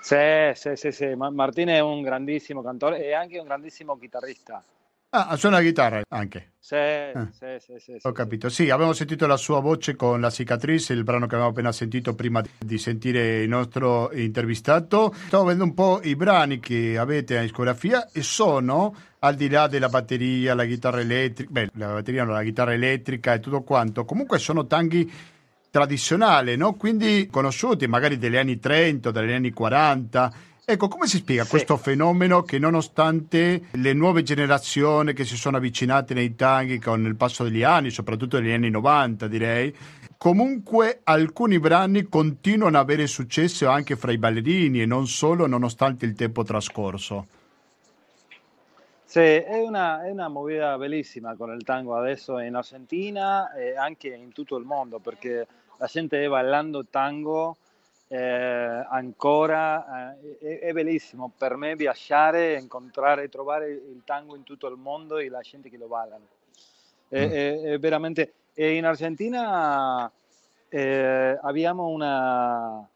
[0.00, 1.14] Sì, sì, sì, sì.
[1.14, 4.60] Martin è un grandissimo cantore e anche un grandissimo chitarrista.
[5.18, 6.52] Ah, suona la chitarra anche.
[6.58, 7.28] Sì, ah.
[7.32, 8.50] sì, sì, sì, Ho capito.
[8.50, 12.14] Sì, abbiamo sentito la sua voce con La cicatrice, il brano che abbiamo appena sentito
[12.14, 15.14] prima di sentire il nostro intervistato.
[15.28, 19.68] Stavo vedendo un po' i brani che avete in discografia e sono al di là
[19.68, 24.04] della batteria, la chitarra elettrica, beh, la batteria no, la chitarra elettrica e tutto quanto,
[24.04, 25.10] comunque sono tanghi
[25.70, 26.74] tradizionali, no?
[26.74, 30.32] Quindi conosciuti magari degli anni 30, degli anni 40
[30.68, 31.50] Ecco, come si spiega sì.
[31.50, 37.14] questo fenomeno che nonostante le nuove generazioni che si sono avvicinate nei tanghi con il
[37.14, 39.72] passo degli anni, soprattutto negli anni 90 direi,
[40.18, 46.04] comunque alcuni brani continuano ad avere successo anche fra i ballerini e non solo nonostante
[46.04, 47.28] il tempo trascorso?
[49.04, 54.08] Sì, è una, è una movida bellissima con il tango adesso in Argentina e anche
[54.08, 55.46] in tutto il mondo perché
[55.78, 57.56] la gente è ballando tango
[58.08, 64.68] eh, ancora eh, è, è, bellissimo per me viaggiare, incontrare, trovare il tango in tutto
[64.68, 66.18] il mondo e la gente che lo balla.
[67.08, 67.30] È, mm.
[67.30, 68.32] è, è veramente...
[68.58, 70.10] E in Argentina
[70.68, 72.88] eh, abbiamo una,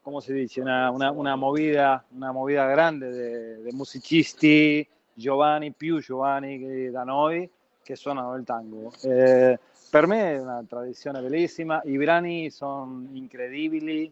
[0.00, 6.90] come si dice, una, una, una, movida, una movida grande di musicisti giovani, più giovani
[6.90, 7.48] da noi,
[7.82, 8.92] che suonano il tango.
[9.02, 9.58] Eh,
[9.90, 14.10] per me è una tradizione bellissima, i brani sono incredibili,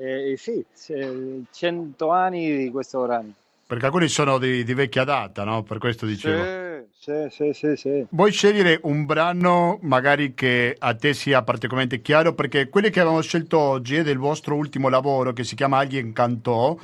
[0.00, 0.64] eh, sì,
[1.50, 3.34] cento anni di questo brano.
[3.66, 5.62] Perché alcuni sono di, di vecchia data, no?
[5.62, 6.88] Per questo dicevo.
[6.98, 12.34] Sì, sì, sì, sì, Vuoi scegliere un brano magari che a te sia particolarmente chiaro?
[12.34, 16.12] Perché quelli che abbiamo scelto oggi è del vostro ultimo lavoro che si chiama Alien
[16.12, 16.76] Cantò,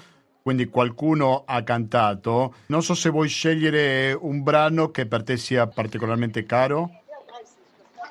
[0.43, 2.55] quindi qualcuno ha cantato.
[2.67, 7.03] Non so se vuoi scegliere un brano che per te sia particolarmente caro.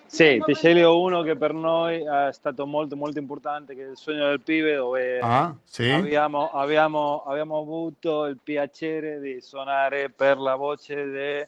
[0.07, 3.97] Sì, ti sceglio uno che per noi è stato molto molto importante, che è il
[3.97, 5.89] sogno del pibe, dove ah, sì.
[5.89, 11.45] abbiamo, abbiamo, abbiamo, avuto il piacere di suonare per la voce di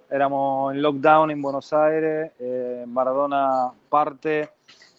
[0.09, 4.53] eravamo in lockdown in Buenos Aires, eh, Maradona parte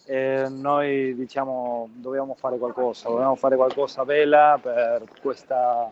[0.06, 5.90] e noi diciamo dobbiamo fare qualcosa, dobbiamo fare qualcosa bella per, questa,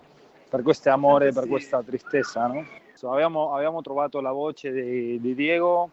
[0.48, 2.46] per questo amore, per questa tristezza.
[2.46, 2.64] No?
[2.94, 5.90] So, abbiamo, abbiamo, trovato la voce di, di, Diego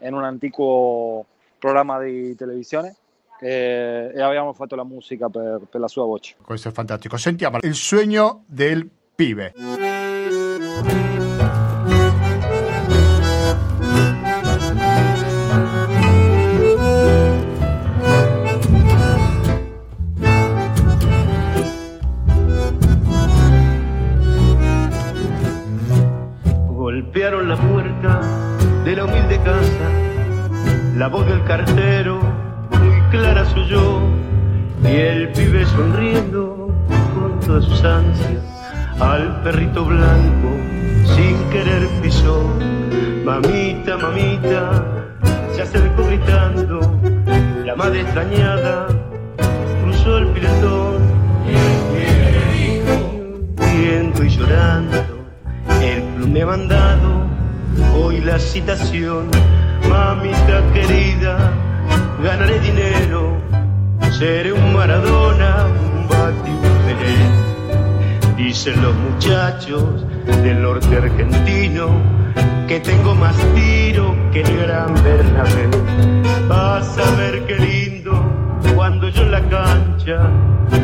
[0.00, 1.24] in un antico
[1.58, 2.96] programma di televisione
[3.40, 6.36] e, e abbiamo fatto la musica per, per la sua voce.
[6.42, 7.16] Questo è fantastico.
[7.16, 9.52] Sentiamo il sogno del pibe.
[30.96, 32.20] La voz del cartero
[32.70, 34.00] muy clara soy yo,
[34.84, 36.72] y el pibe sonriendo
[37.12, 38.42] con todas sus ansias
[39.00, 40.48] al perrito blanco
[41.16, 42.48] sin querer pisó.
[43.24, 44.84] Mamita, mamita,
[45.52, 47.00] se acercó gritando,
[47.64, 48.86] la madre extrañada
[49.82, 51.02] cruzó el piletón.
[53.56, 54.98] Viendo y llorando,
[55.82, 57.31] el plume ha mandado
[57.94, 59.28] hoy la citación,
[59.88, 61.52] mamita querida,
[62.22, 63.36] ganaré dinero,
[64.10, 68.44] seré un Maradona, un Bati, un Pelé.
[68.44, 70.04] Dicen los muchachos
[70.42, 71.88] del norte argentino
[72.68, 75.68] que tengo más tiro que el gran Bernabé.
[76.48, 78.22] Vas a ver qué lindo
[78.74, 80.30] cuando yo en la cancha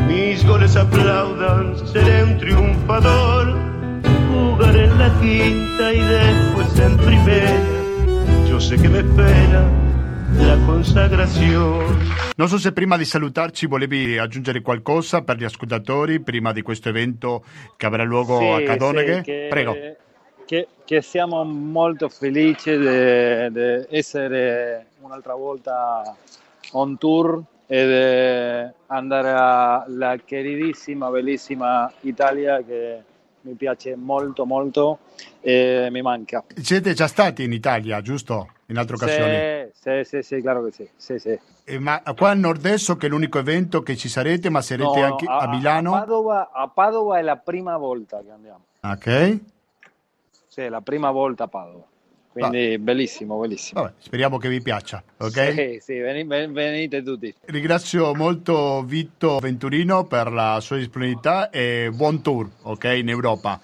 [0.07, 3.55] mis goles aplaudan, seré un triunfador.
[4.31, 6.48] Jugaré en la quinta y después
[6.81, 8.47] en primera.
[8.47, 9.69] Yo sé que me espera
[10.37, 11.97] la consacrazione.
[12.35, 16.89] Non so se prima di salutarci volevi aggiungere qualcosa per gli ascoltatori prima di questo
[16.89, 17.43] evento
[17.75, 19.15] che avrà luogo sì, a Cadoneghe.
[19.15, 19.75] Sì, che, Prego.
[20.45, 26.15] Che, che, siamo molto felici di essere un'altra volta
[26.71, 33.03] on tour e di andare alla queridissima, bellissima Italia che
[33.41, 34.99] mi piace molto molto
[35.41, 36.43] e mi manca.
[36.61, 38.53] Siete già stati in Italia, giusto?
[38.67, 39.71] In altre occasioni?
[39.73, 40.89] Sì, sì, sì, claro che sì.
[40.95, 41.39] sì, sì.
[41.63, 45.05] Eh, ma qua al nord-est che è l'unico evento che ci sarete, ma sarete no,
[45.05, 45.95] anche a, a, Milano?
[45.95, 48.65] A Padova, a Padova è la prima volta che andiamo.
[48.81, 49.39] Ok.
[50.47, 51.85] Sì, la prima volta a Padova.
[52.31, 53.81] Quindi bellissimo, bellissimo.
[53.81, 55.53] Vabbè, speriamo che vi piaccia, ok?
[55.53, 57.33] Sì, sì, venite, venite tutti.
[57.45, 63.59] Ringrazio molto Vitto Venturino per la sua disponibilità e buon tour, ok, in Europa.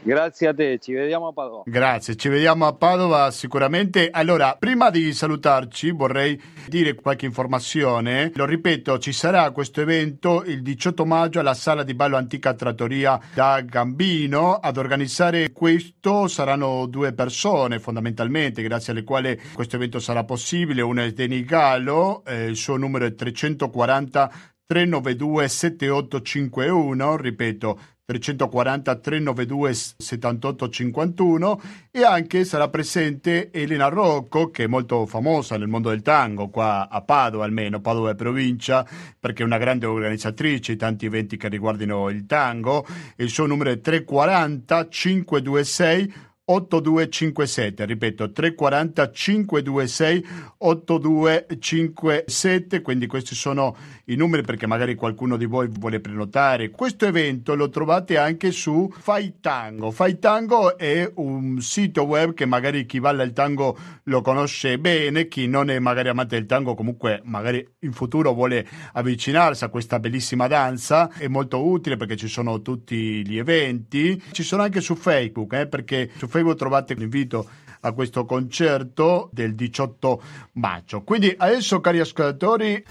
[0.00, 1.62] Grazie a te, ci vediamo a Padova.
[1.66, 4.08] Grazie, ci vediamo a Padova sicuramente.
[4.10, 8.30] Allora, prima di salutarci vorrei dire qualche informazione.
[8.34, 13.20] Lo ripeto, ci sarà questo evento il 18 maggio alla sala di ballo Antica Trattoria
[13.34, 14.54] da Gambino.
[14.54, 20.80] Ad organizzare questo saranno due persone fondamentalmente, grazie alle quali questo evento sarà possibile.
[20.80, 24.30] Una è Deni Gallo, eh, il suo numero è 340
[24.68, 34.66] 392 7851, ripeto 340 392 78 51 e anche sarà presente Elena Rocco che è
[34.66, 38.86] molto famosa nel mondo del tango qua a Padova almeno, Padova è provincia
[39.20, 42.86] perché è una grande organizzatrice di tanti eventi che riguardino il tango.
[43.16, 46.14] Il suo numero è 340 526
[46.50, 50.26] 8257, ripeto 340 526
[50.58, 53.76] 8257, quindi questi sono
[54.06, 56.70] i numeri perché magari qualcuno di voi vuole prenotare.
[56.70, 59.90] Questo evento lo trovate anche su Fai Tango.
[59.90, 65.28] Fai Tango è un sito web che magari chi balla il tango lo conosce bene,
[65.28, 69.98] chi non è magari amante del tango comunque magari in futuro vuole avvicinarsi a questa
[69.98, 74.94] bellissima danza, è molto utile perché ci sono tutti gli eventi, ci sono anche su
[74.94, 77.48] Facebook, eh, perché su Facebook Facebook trovate l'invito
[77.80, 80.22] a questo concerto del 18
[80.52, 81.02] maggio.
[81.02, 82.84] Quindi adesso cari ascoltatori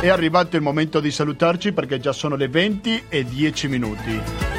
[0.00, 4.55] è arrivato il momento di salutarci perché già sono le 20 e 10 minuti.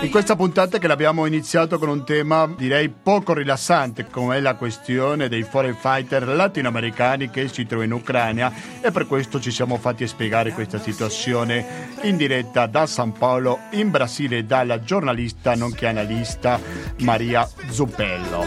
[0.00, 4.54] In questa puntata che l'abbiamo iniziato con un tema direi poco rilassante come è la
[4.54, 9.76] questione dei foreign fighter latinoamericani che si trovano in Ucraina e per questo ci siamo
[9.76, 16.60] fatti spiegare questa situazione in diretta da San Paolo in Brasile dalla giornalista nonché analista
[17.00, 18.46] Maria Zuppello.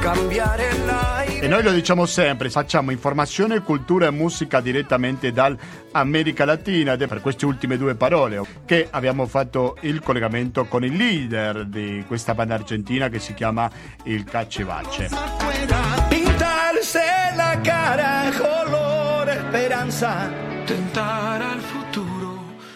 [0.00, 6.94] Cambiare la e noi lo diciamo sempre, facciamo informazione, cultura e musica direttamente dall'America Latina
[6.94, 11.64] ed è per queste ultime due parole che abbiamo fatto il collegamento con il leader
[11.64, 13.70] di questa banda argentina che si chiama
[14.04, 15.10] il Caccivace.
[16.08, 17.00] Pintarse
[17.36, 20.32] la cara color esperanza,
[20.64, 21.60] tentare al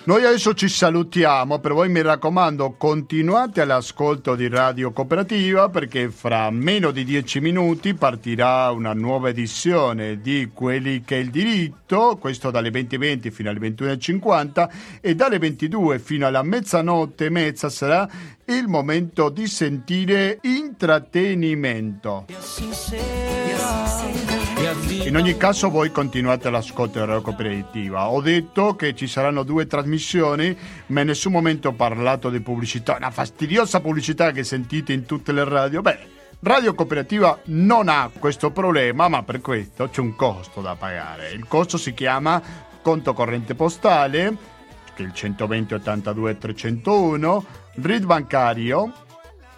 [0.04, 6.50] noi adesso ci salutiamo, per voi mi raccomando continuate all'ascolto di Radio Cooperativa perché fra
[6.50, 12.50] meno di dieci minuti partirà una nuova edizione di Quelli che è il diritto, questo
[12.50, 18.08] dalle 20.20 fino alle 21.50 e dalle 22 fino alla mezzanotte e mezza sarà
[18.46, 22.26] il momento di sentire intrattenimento.
[25.12, 28.08] In ogni caso voi continuate l'ascolto della radio cooperativa.
[28.08, 30.56] Ho detto che ci saranno due trasmissioni,
[30.86, 35.32] ma in nessun momento ho parlato di pubblicità, una fastidiosa pubblicità che sentite in tutte
[35.32, 35.82] le radio.
[35.82, 35.98] Beh,
[36.40, 41.32] Radio Cooperativa non ha questo problema, ma per questo c'è un costo da pagare.
[41.32, 42.40] Il costo si chiama
[42.80, 44.34] conto corrente postale,
[44.94, 47.44] che è il 120 82 301,
[47.74, 48.90] RID bancario,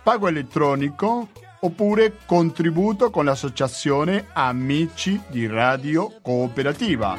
[0.03, 1.29] pago elettronico
[1.65, 7.17] oppure contributo con l'associazione Amici di Radio Cooperativa.